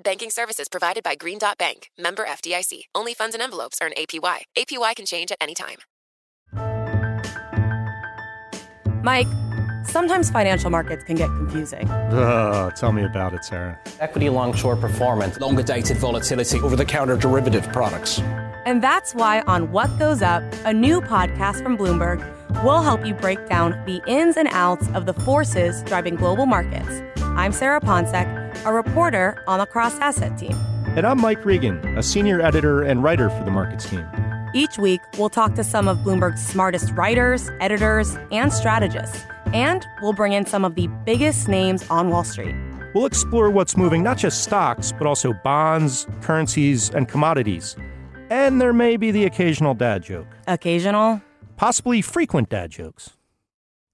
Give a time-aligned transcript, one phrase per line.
[0.00, 2.82] Banking services provided by Green Dot Bank, member FDIC.
[2.94, 4.42] Only funds and envelopes earn APY.
[4.56, 5.78] APY can change at any time.
[9.02, 9.26] Mike,
[9.84, 11.90] sometimes financial markets can get confusing.
[11.90, 13.76] Ugh, tell me about it, Sarah.
[13.98, 18.20] Equity long short performance, longer dated volatility, over the counter derivative products.
[18.66, 22.22] And that's why on What Goes Up, a new podcast from Bloomberg,
[22.62, 27.02] we'll help you break down the ins and outs of the forces driving global markets.
[27.38, 30.54] I'm Sarah Ponczek, a reporter on the cross asset team.
[30.96, 34.04] And I'm Mike Regan, a senior editor and writer for the markets team.
[34.54, 39.24] Each week, we'll talk to some of Bloomberg's smartest writers, editors, and strategists.
[39.54, 42.56] And we'll bring in some of the biggest names on Wall Street.
[42.92, 47.76] We'll explore what's moving not just stocks, but also bonds, currencies, and commodities.
[48.30, 50.26] And there may be the occasional dad joke.
[50.48, 51.22] Occasional?
[51.56, 53.10] Possibly frequent dad jokes.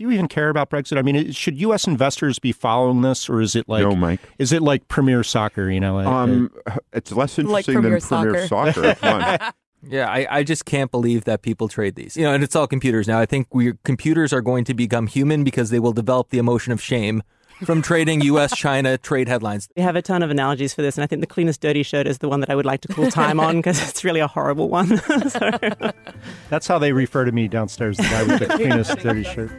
[0.00, 0.96] Do you even care about Brexit?
[0.96, 1.86] I mean, should U.S.
[1.86, 4.20] investors be following this, or is it like no, Mike?
[4.38, 5.68] Is it like Premier Soccer?
[5.68, 6.50] You know, um,
[6.94, 8.94] it's less interesting like than Premier Premier Soccer.
[8.94, 9.52] Soccer.
[9.82, 12.14] Yeah, I, I just can't believe that people trade these.
[12.14, 13.18] You know, and it's all computers now.
[13.18, 16.74] I think we computers are going to become human because they will develop the emotion
[16.74, 17.22] of shame
[17.64, 18.54] from trading U.S.
[18.54, 19.70] China trade headlines.
[19.76, 22.06] We have a ton of analogies for this, and I think the cleanest dirty shirt
[22.06, 24.26] is the one that I would like to call time on because it's really a
[24.26, 24.98] horrible one.
[25.30, 25.50] so.
[26.50, 27.96] That's how they refer to me downstairs.
[27.96, 29.50] The guy with the cleanest dirty shirt.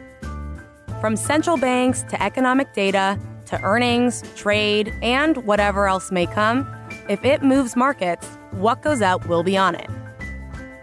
[1.02, 6.64] From central banks to economic data to earnings, trade, and whatever else may come,
[7.08, 9.90] if it moves markets, what goes up will be on it.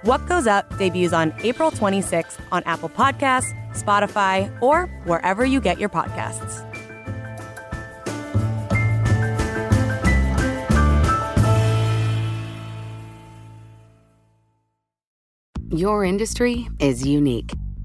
[0.01, 5.79] What Goes Up debuts on April 26th on Apple Podcasts, Spotify, or wherever you get
[5.79, 6.65] your podcasts.
[15.71, 17.53] Your industry is unique.